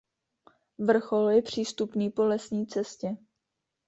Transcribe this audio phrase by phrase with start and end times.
[0.77, 3.17] Vrchol je přístupný po lesní cestě.